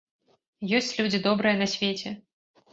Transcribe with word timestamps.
Ёсць 0.77 0.89
людзі 1.01 1.21
добрыя 1.29 1.61
на 1.63 1.71
свеце. 1.77 2.19